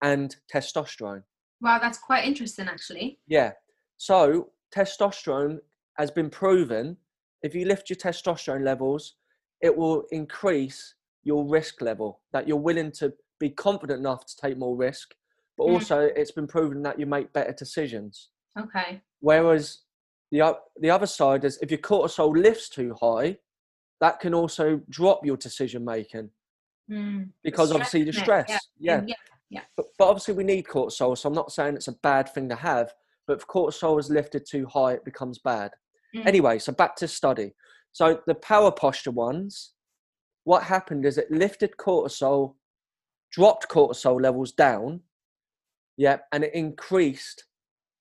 and 0.03 0.35
testosterone. 0.53 1.23
wow, 1.61 1.79
that's 1.79 1.99
quite 1.99 2.25
interesting, 2.25 2.67
actually. 2.67 3.21
Yeah. 3.29 3.53
So 3.99 4.49
testosterone 4.75 5.59
has 5.97 6.11
been 6.11 6.29
proven. 6.29 6.97
If 7.43 7.55
you 7.55 7.67
lift 7.67 7.89
your 7.89 7.97
testosterone 7.97 8.65
levels, 8.65 9.15
it 9.61 9.77
will 9.77 10.05
increase 10.11 10.94
your 11.23 11.49
risk 11.49 11.81
level. 11.81 12.21
That 12.33 12.49
you're 12.49 12.56
willing 12.56 12.91
to 12.93 13.12
be 13.39 13.50
confident 13.50 14.00
enough 14.00 14.27
to 14.27 14.37
take 14.37 14.59
more 14.59 14.77
risk, 14.77 15.15
but 15.56 15.67
Mm. 15.69 15.75
also 15.75 16.00
it's 16.00 16.33
been 16.33 16.49
proven 16.49 16.83
that 16.83 16.99
you 16.99 17.06
make 17.06 17.33
better 17.33 17.53
decisions. 17.53 18.31
Okay. 18.59 19.03
Whereas 19.21 19.83
the 20.33 20.59
the 20.81 20.91
other 20.91 21.06
side 21.06 21.44
is 21.44 21.59
if 21.62 21.71
your 21.71 21.79
cortisol 21.79 22.37
lifts 22.37 22.69
too 22.69 22.94
high, 23.00 23.39
that 24.02 24.20
can 24.20 24.34
also 24.34 24.82
drop 24.90 25.25
your 25.25 25.38
decision 25.38 25.84
making 25.84 26.28
Mm. 26.90 27.28
because 27.44 27.69
Stress, 27.69 27.76
obviously 27.76 28.04
the 28.04 28.12
stress. 28.12 28.50
Yeah. 28.76 29.02
yeah. 29.06 29.14
Yeah. 29.49 29.60
But, 29.76 29.87
but 29.96 30.08
obviously 30.08 30.34
we 30.34 30.43
need 30.43 30.64
cortisol, 30.66 31.16
so 31.16 31.28
I'm 31.28 31.34
not 31.34 31.52
saying 31.52 31.76
it's 31.76 31.87
a 31.87 31.93
bad 32.02 32.28
thing 32.34 32.49
to 32.49 32.56
have. 32.56 32.93
But 33.26 33.38
if 33.38 33.46
cortisol 33.46 34.00
is 34.00 34.10
lifted 34.10 34.44
too 34.44 34.66
high, 34.66 34.94
it 34.94 35.04
becomes 35.04 35.38
bad. 35.38 35.70
Mm. 36.14 36.26
Anyway, 36.26 36.58
so 36.58 36.72
back 36.72 36.96
to 36.96 37.06
study. 37.06 37.52
So 37.93 38.20
the 38.26 38.34
power 38.34 38.72
posture 38.72 39.12
ones, 39.12 39.75
what 40.43 40.64
happened 40.64 41.06
is 41.06 41.19
it 41.19 41.31
lifted 41.31 41.76
cortisol, 41.78 42.55
dropped 43.31 43.69
cortisol 43.69 44.20
levels 44.20 44.50
down, 44.52 45.00
yeah, 45.96 46.19
and 46.32 46.43
it 46.43 46.52
increased 46.52 47.44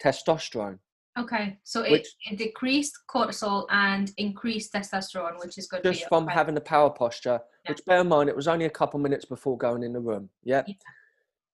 testosterone. 0.04 0.80
Okay. 1.20 1.60
So 1.64 1.82
it, 1.84 1.92
Which- 1.92 2.16
it 2.30 2.38
decreased 2.38 2.98
cortisol 3.10 3.66
and 3.70 4.12
increased 4.18 4.74
testosterone, 4.74 5.40
which 5.40 5.58
is 5.58 5.68
good. 5.68 5.84
Just 5.84 6.08
from 6.08 6.24
Okay. 6.26 6.34
having 6.34 6.56
the 6.56 6.62
power 6.62 6.90
posture, 6.90 7.42
Yeah. 7.66 7.72
which 7.72 7.86
bear 7.86 8.02
in 8.02 8.08
mind 8.08 8.30
it 8.30 8.36
was 8.36 8.48
only 8.48 8.66
a 8.66 8.70
couple 8.70 9.00
minutes 9.00 9.26
before 9.26 9.58
going 9.58 9.84
in 9.84 9.94
the 9.94 10.00
room. 10.00 10.30
Yeah. 10.44 10.64
Yeah. 10.68 10.76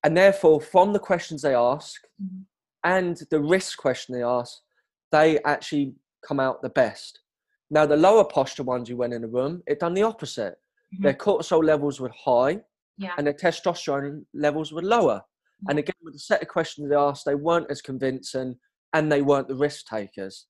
And 0.04 0.16
therefore, 0.16 0.62
from 0.62 0.94
the 0.94 1.00
questions 1.00 1.42
they 1.42 1.56
ask, 1.56 2.08
Mhm. 2.22 2.46
and 2.84 3.18
the 3.32 3.40
risk 3.42 3.78
question 3.80 4.14
they 4.14 4.24
ask, 4.24 4.62
they 5.12 5.40
actually 5.44 5.96
come 6.22 6.40
out 6.40 6.62
the 6.62 6.70
best. 6.70 7.22
Now, 7.70 7.86
the 7.86 7.98
lower 7.98 8.24
posture 8.24 8.64
ones 8.64 8.88
who 8.90 8.96
went 8.96 9.14
in 9.14 9.22
the 9.24 9.28
room, 9.28 9.64
it 9.66 9.80
done 9.80 9.96
the 9.96 10.04
opposite. 10.04 10.60
Mhm. 10.94 11.02
Their 11.02 11.14
cortisol 11.16 11.64
levels 11.64 12.00
were 12.00 12.10
high 12.10 12.64
Yeah. 12.98 13.14
and 13.18 13.26
their 13.26 13.34
testosterone 13.34 14.26
levels 14.34 14.72
were 14.72 14.84
lower. 14.84 15.24
And 15.68 15.78
Mhm. 15.78 15.82
again, 15.82 15.96
with 16.04 16.14
the 16.14 16.20
set 16.20 16.42
of 16.44 16.48
questions 16.48 16.90
they 16.90 16.96
asked, 16.96 17.26
they 17.26 17.36
weren't 17.36 17.72
as 17.72 17.82
convincing 17.82 18.60
and 18.94 19.12
they 19.12 19.22
weren't 19.22 19.48
the 19.48 19.56
risk 19.56 19.86
takers. 19.88 20.48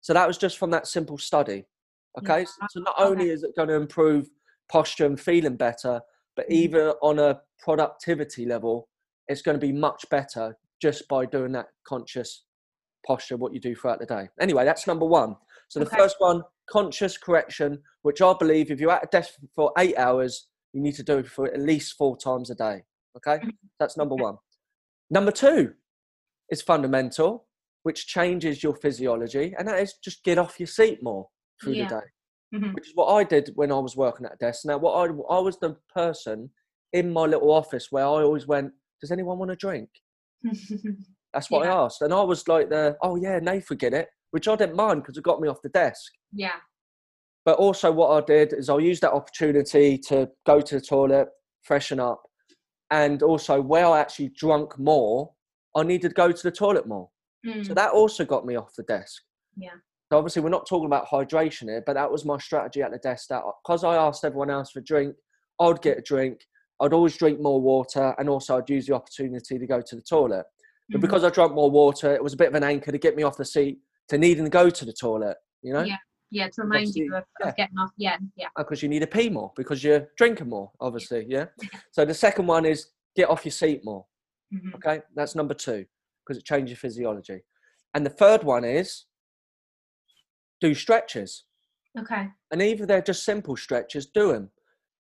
So 0.00 0.12
that 0.12 0.26
was 0.26 0.38
just 0.38 0.58
from 0.58 0.70
that 0.70 0.86
simple 0.86 1.18
study. 1.18 1.66
Okay. 2.18 2.40
Yeah, 2.40 2.66
So 2.70 2.80
not 2.80 2.94
okay. 2.98 3.08
only 3.08 3.30
is 3.30 3.42
it 3.42 3.56
going 3.56 3.68
to 3.68 3.74
improve 3.74 4.28
posture 4.70 5.06
and 5.06 5.20
feeling 5.20 5.56
better, 5.56 6.00
but 6.34 6.46
Mhm. 6.48 6.52
even 6.54 6.86
on 7.02 7.18
a 7.18 7.42
productivity 7.58 8.46
level, 8.46 8.88
it's 9.28 9.42
going 9.42 9.58
to 9.58 9.66
be 9.66 9.72
much 9.72 10.08
better 10.10 10.56
just 10.80 11.08
by 11.08 11.26
doing 11.26 11.52
that 11.52 11.68
conscious 11.86 12.44
posture, 13.06 13.36
what 13.36 13.52
you 13.52 13.60
do 13.60 13.74
throughout 13.74 13.98
the 13.98 14.06
day. 14.06 14.28
Anyway, 14.40 14.64
that's 14.64 14.86
number 14.86 15.06
one. 15.06 15.36
So 15.68 15.80
the 15.80 15.86
Okay. 15.86 15.96
first 15.96 16.16
one, 16.18 16.42
conscious 16.68 17.16
correction, 17.18 17.82
which 18.02 18.20
I 18.22 18.34
believe 18.38 18.70
if 18.70 18.80
you're 18.80 18.90
at 18.92 19.04
a 19.04 19.08
desk 19.08 19.34
for 19.54 19.72
eight 19.78 19.96
hours, 19.96 20.48
you 20.72 20.80
need 20.80 20.94
to 20.96 21.02
do 21.02 21.18
it 21.18 21.28
for 21.28 21.46
at 21.46 21.60
least 21.60 21.96
four 21.96 22.16
times 22.16 22.50
a 22.50 22.54
day. 22.54 22.84
Okay, 23.16 23.38
Mhm. 23.38 23.58
that's 23.78 23.96
number 23.96 24.14
Okay. 24.14 24.22
one. 24.24 24.38
Number 25.10 25.32
two 25.32 25.74
is 26.50 26.62
fundamental, 26.62 27.48
which 27.86 28.08
changes 28.08 28.64
your 28.64 28.74
physiology, 28.74 29.54
and 29.56 29.68
that 29.68 29.78
is 29.80 29.94
just 30.02 30.24
get 30.24 30.38
off 30.38 30.58
your 30.58 30.66
seat 30.66 30.98
more 31.04 31.28
through 31.62 31.74
Yeah. 31.74 31.84
the 31.84 31.94
day 32.00 32.06
Mhm. 32.58 32.74
which 32.74 32.88
is 32.88 32.94
what 32.96 33.08
I 33.18 33.22
did 33.22 33.50
when 33.54 33.70
I 33.70 33.78
was 33.78 33.96
working 33.96 34.26
at 34.26 34.34
a 34.34 34.36
desk. 34.46 34.64
Now, 34.64 34.76
what 34.78 34.94
I 35.02 35.04
I 35.36 35.38
was 35.48 35.56
the 35.58 35.72
person 35.94 36.50
in 36.92 37.12
my 37.12 37.26
little 37.32 37.52
office 37.52 37.86
where 37.92 38.04
I 38.04 38.22
always 38.26 38.46
went, 38.48 38.72
"Does 39.00 39.12
anyone 39.12 39.38
want 39.38 39.52
a 39.52 39.56
drink?" 39.56 39.88
That's 41.32 41.48
what 41.50 41.64
I 41.66 41.70
asked, 41.84 42.02
and 42.02 42.12
I 42.12 42.22
was 42.22 42.48
like, 42.48 42.68
"The 42.70 42.96
oh 43.02 43.14
yeah, 43.16 43.38
Nath 43.38 43.68
would 43.70 43.78
get 43.78 43.94
it," 43.94 44.08
which 44.32 44.48
I 44.48 44.56
didn't 44.56 44.74
mind 44.84 45.02
because 45.02 45.16
it 45.16 45.22
got 45.30 45.40
me 45.40 45.48
off 45.48 45.62
the 45.62 45.68
desk. 45.84 46.12
yeah. 46.32 46.58
But 47.44 47.58
also, 47.58 47.92
what 47.92 48.10
I 48.10 48.20
did 48.26 48.52
is 48.52 48.68
I 48.68 48.78
used 48.78 49.02
that 49.02 49.12
opportunity 49.12 49.96
to 50.08 50.28
go 50.44 50.60
to 50.60 50.74
the 50.74 50.84
toilet, 50.94 51.28
freshen 51.62 52.00
up, 52.00 52.20
and 52.90 53.22
also 53.22 53.60
where 53.60 53.86
I 53.86 54.00
actually 54.00 54.30
drunk 54.30 54.76
more, 54.80 55.32
I 55.76 55.84
needed 55.84 56.08
to 56.08 56.14
go 56.14 56.32
to 56.32 56.42
the 56.42 56.50
toilet 56.64 56.86
more. 56.88 57.08
So 57.44 57.50
Mm. 57.52 57.74
that 57.74 57.92
also 57.92 58.24
got 58.24 58.44
me 58.46 58.56
off 58.56 58.74
the 58.74 58.82
desk. 58.84 59.22
Yeah. 59.56 59.74
So 60.10 60.18
obviously, 60.18 60.42
we're 60.42 60.50
not 60.50 60.66
talking 60.68 60.86
about 60.86 61.06
hydration 61.06 61.68
here, 61.68 61.82
but 61.86 61.94
that 61.94 62.10
was 62.10 62.24
my 62.24 62.38
strategy 62.38 62.82
at 62.82 62.92
the 62.92 62.98
desk. 62.98 63.28
That 63.28 63.42
because 63.64 63.84
I 63.84 63.96
asked 63.96 64.24
everyone 64.24 64.50
else 64.50 64.70
for 64.70 64.78
a 64.80 64.84
drink, 64.84 65.16
I'd 65.60 65.82
get 65.82 65.98
a 65.98 66.02
drink. 66.02 66.40
I'd 66.80 66.92
always 66.92 67.16
drink 67.16 67.40
more 67.40 67.60
water, 67.60 68.14
and 68.18 68.28
also 68.28 68.56
I'd 68.58 68.68
use 68.70 68.86
the 68.86 68.94
opportunity 68.94 69.58
to 69.58 69.66
go 69.66 69.80
to 69.80 69.96
the 69.96 70.02
toilet. 70.02 70.44
But 70.90 70.98
Mhm. 70.98 71.00
because 71.02 71.24
I 71.24 71.30
drank 71.30 71.52
more 71.54 71.70
water, 71.70 72.14
it 72.14 72.22
was 72.22 72.34
a 72.34 72.36
bit 72.36 72.48
of 72.48 72.54
an 72.54 72.62
anchor 72.64 72.92
to 72.92 72.98
get 72.98 73.16
me 73.16 73.22
off 73.22 73.36
the 73.36 73.44
seat 73.44 73.80
to 74.08 74.18
needing 74.18 74.44
to 74.44 74.50
go 74.50 74.70
to 74.70 74.84
the 74.84 74.92
toilet. 74.92 75.36
You 75.62 75.72
know, 75.72 75.82
Yeah. 75.82 75.96
yeah, 76.30 76.48
to 76.50 76.62
remind 76.62 76.94
you 76.94 77.12
of, 77.16 77.24
yeah. 77.40 77.48
of 77.48 77.56
getting 77.56 77.78
off. 77.78 77.90
Yeah. 77.96 78.18
Yeah. 78.36 78.48
because 78.56 78.82
you 78.82 78.88
need 78.88 79.00
to 79.00 79.06
pee 79.08 79.28
more 79.30 79.52
because 79.56 79.82
you're 79.82 80.08
drinking 80.16 80.48
more. 80.48 80.70
Obviously, 80.80 81.26
yeah. 81.28 81.46
So 81.92 82.04
the 82.04 82.14
second 82.14 82.46
one 82.46 82.64
is 82.66 82.92
get 83.16 83.28
off 83.28 83.44
your 83.44 83.52
seat 83.52 83.84
more. 83.84 84.06
Mhm. 84.54 84.74
Okay, 84.76 85.02
that's 85.14 85.34
number 85.34 85.54
two 85.54 85.86
because 86.26 86.38
it 86.38 86.44
changes 86.44 86.70
your 86.70 86.76
physiology. 86.78 87.40
And 87.94 88.04
the 88.04 88.10
third 88.10 88.42
one 88.44 88.64
is 88.64 89.04
do 90.60 90.74
stretches. 90.74 91.44
Okay. 91.98 92.28
and 92.50 92.60
either 92.60 92.84
they're 92.84 93.00
just 93.00 93.24
simple 93.24 93.56
stretches, 93.56 94.04
do 94.04 94.30
them. 94.30 94.50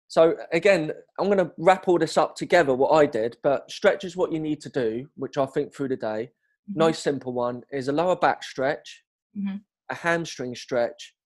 So 0.06 0.36
again, 0.52 0.92
I'm 1.18 1.26
going 1.28 1.38
to 1.38 1.50
wrap 1.56 1.88
all 1.88 1.98
this 1.98 2.18
up 2.18 2.36
together. 2.36 2.74
What 2.74 2.90
I 2.90 3.06
did, 3.06 3.38
but 3.42 3.70
stretch 3.70 4.04
is 4.04 4.18
what 4.18 4.32
you 4.32 4.38
need 4.38 4.60
to 4.60 4.68
do, 4.68 5.08
which 5.16 5.38
I 5.38 5.46
think 5.46 5.74
through 5.74 5.88
the 5.88 5.96
day. 5.96 6.30
Mhm. 6.70 6.76
Nice 6.76 6.98
simple 6.98 7.32
one 7.32 7.62
is 7.72 7.88
a 7.88 7.92
lower 7.92 8.16
back 8.16 8.42
stretch, 8.42 9.02
Mhm. 9.34 9.64
a 9.88 9.94
hamstring 9.94 10.54
stretch, 10.54 11.16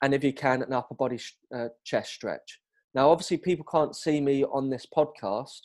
and 0.00 0.14
if 0.14 0.22
you 0.22 0.32
can, 0.32 0.62
an 0.62 0.72
upper 0.72 0.94
body 0.94 1.18
uh, 1.52 1.70
chest 1.82 2.12
stretch. 2.12 2.60
Now, 2.94 3.10
obviously, 3.10 3.38
people 3.38 3.64
can't 3.64 3.96
see 3.96 4.20
me 4.20 4.44
on 4.44 4.70
this 4.70 4.86
podcast, 4.86 5.62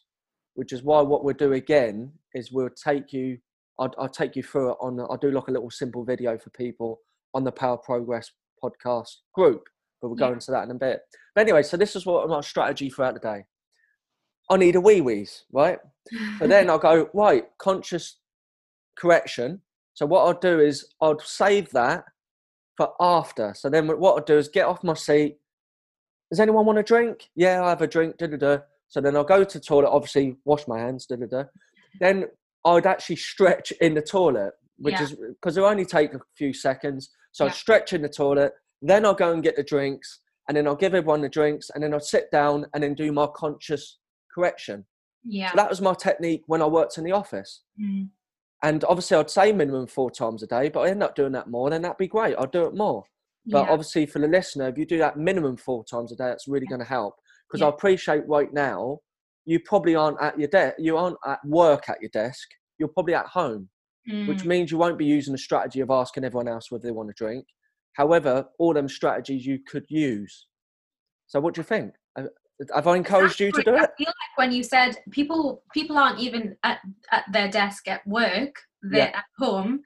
which 0.56 0.74
is 0.74 0.82
why 0.82 1.02
what 1.02 1.24
we'll 1.24 1.36
do 1.36 1.54
again 1.54 2.18
is 2.34 2.52
we'll 2.52 2.70
take 2.72 3.14
you. 3.14 3.38
I'll, 3.80 3.94
I'll 3.98 4.10
take 4.10 4.36
you 4.36 4.44
through 4.44 4.72
it 4.72 4.78
on. 4.82 5.00
I'll 5.00 5.18
do 5.18 5.32
like 5.32 5.48
a 5.48 5.52
little 5.52 5.70
simple 5.70 6.04
video 6.04 6.38
for 6.38 6.50
people 6.52 7.00
on 7.34 7.44
the 7.44 7.52
Power 7.52 7.78
Progress 7.78 8.32
podcast 8.64 9.10
group, 9.34 9.64
but 10.02 10.08
we'll 10.10 10.18
go 10.18 10.28
Yeah. 10.28 10.34
into 10.34 10.52
that 10.52 10.64
in 10.64 10.72
a 10.72 10.76
bit. 10.76 11.02
But 11.34 11.42
anyway, 11.42 11.64
so 11.64 11.76
this 11.78 11.96
is 11.96 12.06
what 12.06 12.28
my 12.30 12.42
strategy 12.42 12.90
throughout 12.90 13.14
the 13.16 13.20
day. 13.20 13.46
I 14.50 14.58
need 14.58 14.76
a 14.76 14.82
wee 14.82 15.02
wees, 15.02 15.44
right? 15.52 15.80
So 16.40 16.48
then 16.48 16.70
I'll 16.70 16.78
go, 16.80 17.10
right, 17.14 17.46
conscious 17.58 18.20
correction. 18.98 19.62
So 19.94 20.06
what 20.06 20.22
I'll 20.26 20.40
do 20.40 20.60
is 20.60 20.86
I'll 21.02 21.20
save 21.20 21.70
that 21.72 22.06
for 22.78 22.94
after. 23.00 23.54
So 23.56 23.70
then 23.70 23.88
what 23.88 24.14
I'll 24.16 24.24
do 24.24 24.38
is 24.38 24.48
get 24.48 24.66
off 24.68 24.84
my 24.84 24.94
seat. 24.94 25.38
Does 26.32 26.40
anyone 26.40 26.66
want 26.66 26.80
a 26.80 26.84
drink? 26.84 27.30
Yeah, 27.36 27.64
I 27.64 27.70
have 27.70 27.82
a 27.82 27.88
drink. 27.88 28.18
Da, 28.18 28.28
da, 28.28 28.38
da. 28.38 28.58
So 28.88 29.02
then 29.02 29.16
I'll 29.16 29.24
go 29.24 29.44
to 29.44 29.60
the 29.60 29.64
toilet, 29.64 29.90
obviously 29.90 30.38
wash 30.46 30.68
my 30.68 30.80
hands. 30.80 31.06
Da, 31.06 31.16
da, 31.16 31.26
da. 31.26 31.44
Then 32.00 32.26
I'd 32.66 32.86
actually 32.86 33.18
stretch 33.18 33.72
in 33.82 33.94
the 33.94 34.02
toilet. 34.02 34.54
which 34.78 34.96
Yeah. 34.96 35.04
is 35.04 35.16
because 35.16 35.56
it'll 35.56 35.70
only 35.70 35.86
take 35.86 36.14
a 36.14 36.20
few 36.36 36.52
seconds. 36.52 37.10
So 37.32 37.46
Yeah. 37.46 37.50
I'll 37.50 37.56
stretch 37.56 37.94
in 37.94 38.02
the 38.02 38.10
toilet, 38.10 38.52
then 38.82 39.06
I'll 39.06 39.14
go 39.14 39.32
and 39.32 39.42
get 39.42 39.56
the 39.56 39.64
drinks, 39.64 40.20
and 40.50 40.58
then 40.58 40.68
I'll 40.68 40.76
give 40.76 40.94
everyone 40.94 41.22
the 41.22 41.30
drinks, 41.30 41.70
and 41.70 41.82
then 41.82 41.94
I'll 41.94 42.00
sit 42.02 42.30
down 42.30 42.66
and 42.74 42.84
then 42.84 42.94
do 42.94 43.10
my 43.14 43.28
conscious 43.28 44.00
correction. 44.34 44.86
Yeah. 45.24 45.52
So 45.52 45.56
that 45.56 45.70
was 45.70 45.80
my 45.80 45.94
technique 45.94 46.44
when 46.48 46.62
I 46.62 46.66
worked 46.68 46.98
in 46.98 47.06
the 47.06 47.14
office. 47.14 47.64
Mm. 47.82 48.10
And 48.64 48.84
obviously, 48.84 49.16
I'd 49.16 49.30
say 49.30 49.54
minimum 49.54 49.88
four 49.88 50.12
times 50.12 50.44
a 50.44 50.48
day, 50.48 50.68
but 50.68 50.82
I 50.82 50.90
end 50.90 51.04
up 51.04 51.16
doing 51.16 51.32
that 51.32 51.48
more, 51.50 51.70
then 51.70 51.82
that'd 51.84 51.98
be 51.98 52.08
great. 52.08 52.36
I'll 52.38 52.46
do 52.48 52.66
it 52.66 52.76
more. 52.76 53.06
But 53.46 53.68
yeah. 53.68 53.72
obviously, 53.72 54.06
for 54.08 54.20
the 54.20 54.28
listener, 54.28 54.68
if 54.68 54.78
you 54.78 54.86
do 54.86 54.98
that 54.98 55.18
minimum 55.18 55.56
four 55.56 55.86
times 55.86 56.12
a 56.12 56.18
day, 56.18 56.26
that's 56.26 56.48
really 56.50 56.66
going 56.68 56.82
to 56.82 56.86
help. 56.86 57.16
Because. 57.48 57.62
I 57.62 57.70
appreciate 57.70 58.28
right 58.28 58.52
now, 58.52 59.00
you 59.46 59.60
probably 59.60 59.96
aren't 59.96 60.22
at 60.22 60.38
your 60.40 60.48
desk, 60.48 60.76
you 60.80 60.98
aren't 60.98 61.18
at 61.26 61.40
work 61.46 61.90
at 61.90 62.02
your 62.02 62.10
desk, 62.12 62.48
you're 62.78 62.90
probably 62.90 63.14
at 63.14 63.28
home, 63.28 63.70
which 64.26 64.40
Mm. 64.44 64.46
means 64.46 64.72
you 64.72 64.78
won't 64.78 64.98
be 64.98 65.06
using 65.06 65.32
the 65.32 65.38
strategy 65.38 65.80
of 65.82 65.90
asking 65.90 66.24
everyone 66.24 66.48
else 66.48 66.72
whether 66.72 66.84
they 66.84 66.92
want 66.92 67.10
a 67.10 67.14
drink. 67.14 67.46
However, 67.94 68.46
all 68.60 68.74
them 68.74 68.90
strategies 68.90 69.46
you 69.46 69.60
could 69.68 69.86
use. 69.90 70.48
So, 71.28 71.40
what 71.40 71.54
do 71.54 71.60
you 71.60 71.64
think? 71.66 71.94
Uh, 72.18 72.24
Have 72.74 72.88
I 72.88 72.96
encouraged 72.96 73.40
you 73.40 73.52
to 73.52 73.64
do 73.64 73.76
I 73.76 73.84
it? 73.84 73.90
feel 73.98 74.08
like 74.08 74.38
when 74.38 74.52
you 74.52 74.64
said 74.64 74.98
people 75.12 75.64
people 75.74 75.98
aren't 75.98 76.20
even 76.20 76.58
at, 76.64 76.80
at 77.12 77.24
their 77.32 77.50
desk 77.50 77.88
at 77.88 78.06
work, 78.08 78.56
they're 78.82 79.08
Yeah. 79.10 79.18
at 79.18 79.26
home. 79.38 79.82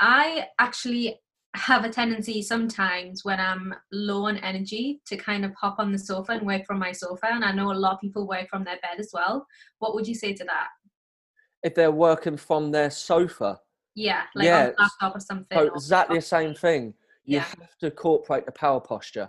I 0.00 0.46
actually 0.58 1.20
have 1.54 1.84
a 1.84 1.88
tendency 1.90 2.42
sometimes 2.42 3.24
when 3.24 3.40
I'm 3.40 3.74
low 3.92 4.26
on 4.26 4.36
energy 4.38 5.00
to 5.06 5.16
kind 5.16 5.44
of 5.44 5.52
hop 5.54 5.76
on 5.78 5.92
the 5.92 5.98
sofa 5.98 6.32
and 6.32 6.46
work 6.46 6.66
from 6.66 6.78
my 6.78 6.92
sofa. 6.92 7.26
And 7.30 7.44
I 7.44 7.52
know 7.52 7.72
a 7.72 7.74
lot 7.74 7.94
of 7.94 8.00
people 8.00 8.26
work 8.28 8.48
from 8.48 8.64
their 8.64 8.76
bed 8.82 8.98
as 8.98 9.10
well. 9.12 9.46
What 9.78 9.94
would 9.94 10.06
you 10.06 10.14
say 10.14 10.34
to 10.34 10.44
that? 10.44 10.68
If 11.62 11.74
they're 11.74 11.90
working 11.90 12.36
from 12.36 12.70
their 12.70 12.90
sofa, 12.90 13.60
Yeah, 13.94 14.22
like 14.36 14.44
Yeah, 14.46 14.58
on 14.68 14.74
a 14.78 14.82
laptop 14.82 15.16
or 15.16 15.20
something. 15.20 15.58
So 15.58 15.64
or- 15.68 15.74
exactly 15.74 16.18
the 16.18 16.22
same 16.22 16.54
thing. 16.54 16.94
You 17.24 17.36
Yeah. 17.38 17.44
have 17.44 17.78
to 17.80 17.86
incorporate 17.86 18.46
the 18.46 18.52
power 18.52 18.80
posture. 18.80 19.28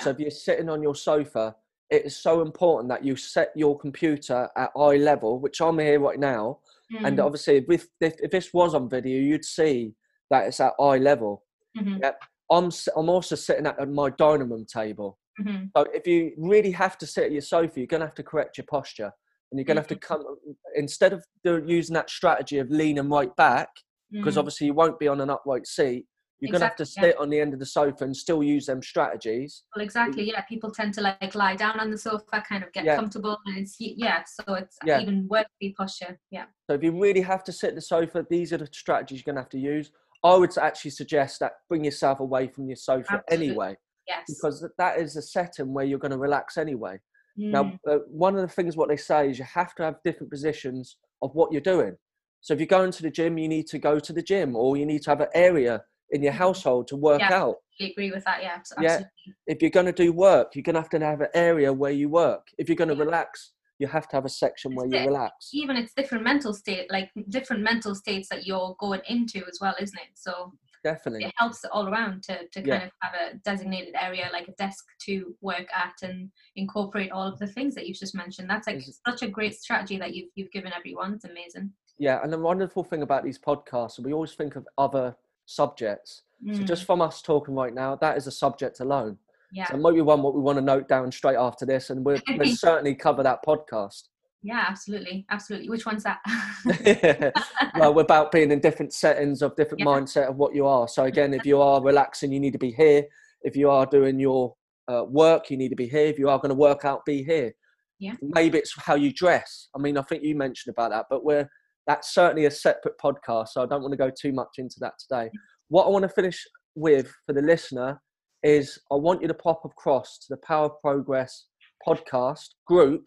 So 0.00 0.10
if 0.10 0.20
you're 0.20 0.30
sitting 0.30 0.68
on 0.68 0.82
your 0.82 0.94
sofa, 0.94 1.56
it 1.88 2.04
is 2.04 2.16
so 2.16 2.42
important 2.42 2.88
that 2.90 3.04
you 3.04 3.16
set 3.16 3.50
your 3.56 3.76
computer 3.78 4.48
at 4.56 4.70
eye 4.76 4.96
level, 4.98 5.40
which 5.40 5.60
I'm 5.60 5.78
here 5.78 5.98
right 5.98 6.18
now. 6.18 6.60
And 7.04 7.18
Mm, 7.18 7.24
obviously, 7.24 7.64
if, 7.68 7.86
if, 8.00 8.14
if 8.20 8.30
this 8.30 8.52
was 8.54 8.74
on 8.74 8.88
video, 8.88 9.18
you'd 9.20 9.44
see 9.44 9.94
that 10.30 10.46
it's 10.46 10.60
at 10.60 10.74
eye 10.78 10.98
level. 10.98 11.44
Mhm, 11.76 12.12
I'm 12.52 12.66
s- 12.66 12.88
I'm 12.96 13.08
also 13.08 13.36
sitting 13.36 13.66
at 13.66 13.88
my 13.88 14.10
dining 14.10 14.48
room 14.50 14.66
table. 14.66 15.18
mhm. 15.40 15.70
So 15.76 15.84
if 15.94 16.06
you 16.06 16.32
really 16.36 16.72
have 16.72 16.98
to 16.98 17.06
sit 17.06 17.24
at 17.24 17.32
your 17.32 17.42
sofa, 17.42 17.78
you're 17.78 17.86
going 17.86 18.00
to 18.00 18.06
have 18.06 18.14
to 18.16 18.22
correct 18.24 18.58
your 18.58 18.66
posture, 18.66 19.12
and 19.50 19.58
you're 19.58 19.64
going 19.64 19.76
to 19.76 19.80
have 19.82 19.88
to 19.88 19.94
Mm-hmm. 19.96 20.14
come 20.24 20.36
instead 20.74 21.12
of 21.12 21.24
using 21.44 21.94
that 21.94 22.10
strategy 22.10 22.58
of 22.58 22.70
leaning 22.70 23.08
right 23.08 23.34
back 23.36 23.68
because 24.12 24.34
Mhm. 24.34 24.38
obviously 24.38 24.66
you 24.66 24.74
won't 24.74 24.98
be 24.98 25.06
on 25.08 25.20
an 25.20 25.30
upright 25.30 25.66
seat. 25.66 26.06
You're 26.40 26.50
going 26.50 26.60
to 26.60 26.66
have 26.68 26.76
to 26.76 26.82
Exactly, 26.84 27.08
yeah. 27.08 27.12
sit 27.14 27.20
on 27.20 27.28
the 27.30 27.38
end 27.40 27.52
of 27.52 27.60
the 27.60 27.66
sofa 27.66 28.02
and 28.04 28.16
still 28.16 28.42
use 28.42 28.66
them 28.66 28.82
strategies. 28.82 29.62
Well, 29.76 29.84
exactly. 29.84 30.24
Yeah, 30.28 30.40
people 30.42 30.70
tend 30.70 30.94
to 30.94 31.02
like 31.02 31.34
lie 31.34 31.54
down 31.54 31.78
on 31.78 31.90
the 31.90 31.98
sofa, 31.98 32.42
kind 32.48 32.64
of 32.64 32.72
get 32.72 32.84
Yeah. 32.86 32.96
comfortable, 32.96 33.38
and 33.46 33.58
it's 33.58 33.76
yeah. 33.78 34.24
So 34.24 34.54
it's 34.54 34.78
Yeah. 34.84 35.00
even 35.00 35.28
worse 35.28 35.44
the 35.60 35.72
posture. 35.74 36.18
Yeah. 36.30 36.46
So 36.68 36.74
if 36.74 36.82
you 36.82 36.98
really 36.98 37.20
have 37.20 37.44
to 37.44 37.52
sit 37.52 37.68
at 37.68 37.74
the 37.76 37.80
sofa, 37.82 38.26
these 38.28 38.52
are 38.54 38.58
the 38.58 38.66
strategies 38.72 39.18
you're 39.18 39.32
going 39.32 39.36
to 39.36 39.42
have 39.42 39.50
to 39.50 39.58
use. 39.58 39.92
I 40.22 40.36
would 40.36 40.56
actually 40.58 40.90
suggest 40.90 41.40
that 41.40 41.52
bring 41.68 41.84
yourself 41.84 42.20
away 42.20 42.48
from 42.48 42.66
your 42.68 42.76
sofa 42.76 43.22
Absolutely. 43.26 43.46
anyway, 43.48 43.76
Yes. 44.06 44.24
because 44.28 44.66
that 44.78 44.98
is 44.98 45.16
a 45.16 45.22
setting 45.22 45.72
where 45.72 45.84
you're 45.84 45.98
going 45.98 46.10
to 46.12 46.18
relax 46.18 46.58
anyway. 46.58 46.98
Mm, 47.38 47.50
Now, 47.52 47.80
uh, 47.90 47.98
one 48.08 48.34
of 48.34 48.42
the 48.42 48.48
things 48.48 48.76
what 48.76 48.88
they 48.88 48.96
say 48.96 49.30
is 49.30 49.38
you 49.38 49.44
have 49.44 49.74
to 49.76 49.82
have 49.84 49.96
different 50.04 50.30
positions 50.30 50.96
of 51.22 51.34
what 51.34 51.52
you're 51.52 51.60
doing. 51.60 51.96
So 52.42 52.54
if 52.54 52.60
you're 52.60 52.66
going 52.66 52.90
to 52.92 53.02
the 53.02 53.10
gym, 53.10 53.38
you 53.38 53.48
need 53.48 53.66
to 53.68 53.78
go 53.78 53.98
to 53.98 54.12
the 54.12 54.22
gym, 54.22 54.56
or 54.56 54.76
you 54.76 54.86
need 54.86 55.02
to 55.02 55.10
have 55.10 55.20
an 55.20 55.28
area 55.34 55.82
in 56.10 56.22
your 56.22 56.32
Mhm. 56.32 56.36
household 56.36 56.88
to 56.88 56.96
work 56.96 57.20
Yeah. 57.20 57.42
out. 57.42 57.56
I 57.80 57.84
agree 57.84 58.10
with 58.10 58.24
that. 58.24 58.42
Yeah. 58.42 58.62
so 58.62 58.76
Yeah. 58.80 59.00
If 59.46 59.62
you're 59.62 59.70
going 59.70 59.86
to 59.86 59.92
do 59.92 60.12
work, 60.12 60.54
you're 60.54 60.62
going 60.62 60.74
to 60.74 60.80
have 60.80 60.90
to 60.90 60.98
have 61.00 61.20
an 61.22 61.28
area 61.34 61.72
where 61.72 61.92
you 61.92 62.08
work. 62.10 62.48
If 62.58 62.68
you're 62.68 62.76
going 62.76 62.88
to 62.88 62.94
Yeah. 62.94 63.04
relax, 63.04 63.52
you 63.80 63.86
have 63.88 64.06
to 64.06 64.16
have 64.16 64.26
a 64.26 64.28
section 64.28 64.74
where 64.74 64.86
you 64.86 64.98
relax. 64.98 65.48
Even 65.54 65.74
it's 65.74 65.94
different 65.94 66.22
mental 66.22 66.52
state, 66.52 66.88
like 66.92 67.10
different 67.30 67.62
mental 67.62 67.94
states 67.94 68.28
that 68.28 68.46
you're 68.46 68.76
going 68.78 69.00
into 69.08 69.38
as 69.50 69.58
well, 69.60 69.74
isn't 69.80 69.98
it? 69.98 70.10
So 70.14 70.52
Definitely. 70.84 71.24
it 71.24 71.32
helps 71.38 71.64
all 71.64 71.88
around 71.88 72.22
to 72.24 72.46
to 72.48 72.60
Yeah. 72.60 72.78
kind 72.78 72.84
of 72.84 72.90
have 73.00 73.14
a 73.14 73.34
designated 73.38 73.94
area 73.98 74.28
like 74.32 74.48
a 74.48 74.52
desk 74.52 74.84
to 75.06 75.34
work 75.40 75.66
at 75.74 75.94
and 76.02 76.30
incorporate 76.56 77.10
all 77.10 77.26
of 77.26 77.38
the 77.38 77.46
things 77.46 77.74
that 77.74 77.86
you've 77.86 77.96
just 77.96 78.14
mentioned. 78.14 78.50
That's 78.50 78.66
like 78.66 78.76
Is- 78.76 79.00
such 79.08 79.22
a 79.22 79.28
great 79.28 79.54
strategy 79.54 79.96
that 79.98 80.14
you've 80.14 80.30
you've 80.34 80.52
given 80.52 80.72
everyone. 80.74 81.14
It's 81.14 81.24
amazing. 81.24 81.72
Yeah, 81.98 82.22
and 82.22 82.30
the 82.32 82.38
wonderful 82.38 82.84
thing 82.84 83.02
about 83.02 83.24
these 83.24 83.38
podcasts, 83.38 83.98
we 83.98 84.12
always 84.12 84.34
think 84.34 84.56
of 84.56 84.68
other 84.76 85.16
subjects. 85.46 86.22
So 86.52 86.60
Mm, 86.62 86.66
just 86.66 86.84
from 86.84 87.00
us 87.02 87.20
talking 87.22 87.54
right 87.54 87.74
now, 87.74 87.96
that 87.96 88.16
is 88.18 88.26
a 88.26 88.30
subject 88.30 88.80
alone. 88.80 89.18
Yeah. 89.52 89.66
So 89.70 89.92
be 89.92 90.00
one 90.00 90.22
what 90.22 90.34
we 90.34 90.40
want 90.40 90.58
to 90.58 90.64
note 90.64 90.88
down 90.88 91.10
straight 91.12 91.36
after 91.36 91.66
this, 91.66 91.90
and 91.90 92.04
we'll, 92.04 92.20
we'll 92.36 92.56
certainly 92.56 92.94
cover 92.94 93.22
that 93.22 93.40
podcast. 93.46 94.02
Yeah, 94.42 94.64
absolutely, 94.66 95.26
absolutely. 95.30 95.68
Which 95.68 95.84
one's 95.84 96.04
that? 96.04 96.20
well, 97.78 97.92
we're 97.92 98.02
about 98.02 98.32
being 98.32 98.50
in 98.50 98.60
different 98.60 98.94
settings 98.94 99.42
of 99.42 99.54
different 99.54 99.80
Yeah. 99.80 99.86
mindset 99.86 100.28
of 100.28 100.36
what 100.36 100.54
you 100.54 100.66
are. 100.66 100.88
So 100.88 101.04
again, 101.04 101.34
if 101.34 101.44
you 101.44 101.60
are 101.60 101.82
relaxing, 101.82 102.32
you 102.32 102.40
need 102.40 102.54
to 102.54 102.58
be 102.58 102.72
here. 102.72 103.04
If 103.42 103.54
you 103.54 103.68
are 103.70 103.84
doing 103.84 104.18
your 104.18 104.54
uh, 104.88 105.04
work, 105.06 105.50
you 105.50 105.58
need 105.58 105.68
to 105.70 105.76
be 105.76 105.88
here. 105.88 106.06
If 106.06 106.18
you 106.18 106.30
are 106.30 106.38
going 106.38 106.50
to 106.50 106.54
work 106.54 106.86
out, 106.86 107.04
be 107.04 107.22
here. 107.22 107.52
Yeah. 107.98 108.14
Maybe 108.22 108.56
it's 108.56 108.74
how 108.78 108.94
you 108.94 109.12
dress. 109.12 109.68
I 109.76 109.78
mean, 109.78 109.98
I 109.98 110.02
think 110.02 110.22
you 110.22 110.34
mentioned 110.34 110.74
about 110.74 110.90
that, 110.90 111.06
but 111.10 111.22
we're 111.22 111.48
that's 111.86 112.14
certainly 112.14 112.46
a 112.46 112.50
separate 112.50 112.94
podcast. 112.98 113.48
So 113.48 113.62
I 113.62 113.66
don't 113.66 113.82
want 113.82 113.92
to 113.92 113.98
go 113.98 114.10
too 114.10 114.32
much 114.32 114.54
into 114.58 114.76
that 114.80 114.94
today. 114.98 115.30
What 115.68 115.84
I 115.84 115.90
want 115.90 116.04
to 116.04 116.08
finish 116.08 116.46
with 116.74 117.12
for 117.26 117.34
the 117.34 117.42
listener 117.42 118.00
is 118.42 118.78
I 118.90 118.94
want 118.94 119.22
you 119.22 119.28
to 119.28 119.34
pop 119.34 119.62
across 119.64 120.18
to 120.18 120.26
the 120.30 120.38
Power 120.38 120.66
of 120.66 120.80
Progress 120.80 121.46
podcast 121.86 122.48
group 122.66 123.06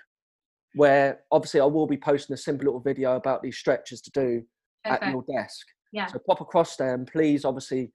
where 0.76 1.20
obviously 1.32 1.60
I 1.60 1.66
will 1.66 1.88
be 1.88 1.98
posting 1.98 2.34
a 2.34 2.38
simple 2.38 2.66
little 2.66 2.80
video 2.80 3.16
about 3.16 3.44
these 3.44 3.58
stretches 3.58 4.02
to 4.02 4.12
do 4.12 4.44
at 4.86 5.08
your 5.12 5.24
desk. 5.32 5.66
Yeah. 5.92 6.08
So 6.08 6.20
pop 6.28 6.42
across 6.42 6.76
there 6.76 6.96
and 6.96 7.08
please 7.08 7.46
obviously 7.46 7.92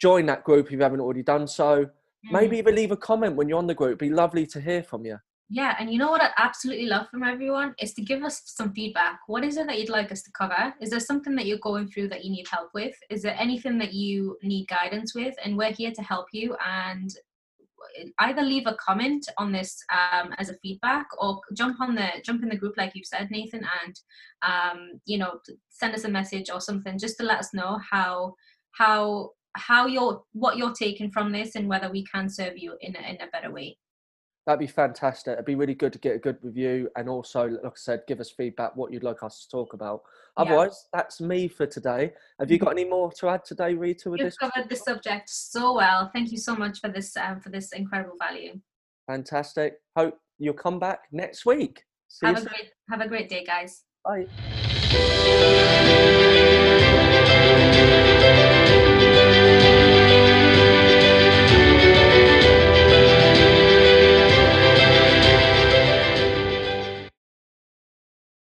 join 0.00 0.26
that 0.26 0.44
group 0.44 0.66
if 0.66 0.72
you 0.72 0.80
haven't 0.80 1.00
already 1.00 1.22
done 1.22 1.48
so. 1.48 1.84
Mm. 1.84 2.32
Maybe 2.32 2.58
even 2.58 2.74
leave 2.74 2.92
a 2.92 2.96
comment 2.96 3.36
when 3.36 3.48
you're 3.48 3.58
on 3.58 3.66
the 3.66 3.74
group. 3.74 3.90
It'd 3.90 3.98
be 3.98 4.10
lovely 4.10 4.46
to 4.48 4.60
hear 4.60 4.82
from 4.82 5.06
you. 5.06 5.16
Yeah, 5.54 5.76
and 5.78 5.92
you 5.92 5.98
know 5.98 6.10
what 6.10 6.22
I 6.22 6.30
absolutely 6.38 6.86
love 6.86 7.10
from 7.10 7.22
everyone 7.22 7.74
is 7.78 7.92
to 7.94 8.02
give 8.02 8.22
us 8.22 8.40
some 8.46 8.72
feedback. 8.72 9.20
What 9.26 9.44
is 9.44 9.58
it 9.58 9.66
that 9.66 9.78
you'd 9.78 9.90
like 9.90 10.10
us 10.10 10.22
to 10.22 10.32
cover? 10.32 10.72
Is 10.80 10.88
there 10.88 10.98
something 10.98 11.34
that 11.36 11.44
you're 11.44 11.58
going 11.58 11.88
through 11.88 12.08
that 12.08 12.24
you 12.24 12.30
need 12.30 12.46
help 12.50 12.70
with? 12.72 12.94
Is 13.10 13.20
there 13.20 13.36
anything 13.38 13.76
that 13.76 13.92
you 13.92 14.38
need 14.42 14.66
guidance 14.68 15.14
with? 15.14 15.34
And 15.44 15.58
we're 15.58 15.74
here 15.74 15.92
to 15.92 16.02
help 16.02 16.28
you. 16.32 16.56
And 16.66 17.14
either 18.20 18.40
leave 18.40 18.66
a 18.66 18.76
comment 18.76 19.28
on 19.36 19.52
this 19.52 19.84
um, 19.92 20.32
as 20.38 20.48
a 20.48 20.56
feedback, 20.62 21.06
or 21.18 21.42
jump 21.54 21.82
on 21.82 21.94
the 21.96 22.08
jump 22.24 22.42
in 22.42 22.48
the 22.48 22.56
group 22.56 22.78
like 22.78 22.92
you 22.94 23.02
said, 23.04 23.30
Nathan, 23.30 23.66
and 23.84 24.00
um, 24.40 25.00
you 25.04 25.18
know 25.18 25.38
send 25.68 25.94
us 25.94 26.04
a 26.04 26.08
message 26.08 26.48
or 26.48 26.62
something 26.62 26.98
just 26.98 27.18
to 27.18 27.24
let 27.24 27.40
us 27.40 27.52
know 27.52 27.78
how 27.90 28.34
how 28.70 29.32
how 29.54 29.86
you're 29.86 30.22
what 30.32 30.56
you're 30.56 30.72
taking 30.72 31.10
from 31.10 31.30
this 31.30 31.56
and 31.56 31.68
whether 31.68 31.90
we 31.90 32.06
can 32.06 32.30
serve 32.30 32.56
you 32.56 32.74
in 32.80 32.96
a, 32.96 33.00
in 33.00 33.16
a 33.16 33.30
better 33.30 33.52
way. 33.52 33.76
That'd 34.46 34.58
be 34.58 34.66
fantastic. 34.66 35.34
It'd 35.34 35.44
be 35.44 35.54
really 35.54 35.74
good 35.74 35.92
to 35.92 36.00
get 36.00 36.16
a 36.16 36.18
good 36.18 36.36
review 36.42 36.88
and 36.96 37.08
also, 37.08 37.46
like 37.62 37.64
I 37.64 37.76
said, 37.76 38.02
give 38.08 38.18
us 38.18 38.30
feedback 38.30 38.74
what 38.74 38.92
you'd 38.92 39.04
like 39.04 39.22
us 39.22 39.44
to 39.44 39.48
talk 39.48 39.72
about. 39.72 40.02
Yeah. 40.36 40.42
Otherwise, 40.42 40.88
that's 40.92 41.20
me 41.20 41.46
for 41.46 41.64
today. 41.66 42.12
Have 42.40 42.50
you 42.50 42.58
got 42.58 42.70
any 42.70 42.84
more 42.84 43.12
to 43.12 43.28
add 43.28 43.44
today, 43.44 43.74
Rita, 43.74 44.10
with 44.10 44.18
You've 44.18 44.28
this? 44.30 44.38
covered 44.38 44.68
the 44.68 44.74
subject 44.74 45.30
so 45.30 45.74
well. 45.74 46.10
Thank 46.12 46.32
you 46.32 46.38
so 46.38 46.56
much 46.56 46.80
for 46.80 46.88
this 46.88 47.16
um, 47.16 47.40
for 47.40 47.50
this 47.50 47.72
incredible 47.72 48.16
value. 48.18 48.58
Fantastic. 49.06 49.74
Hope 49.96 50.18
you'll 50.38 50.54
come 50.54 50.80
back 50.80 51.02
next 51.12 51.46
week. 51.46 51.84
See 52.08 52.26
Have 52.26 52.38
a 52.38 52.40
soon. 52.40 52.48
great 52.48 52.70
have 52.90 53.00
a 53.00 53.08
great 53.08 53.28
day, 53.28 53.44
guys. 53.44 53.84
Bye. 54.04 54.26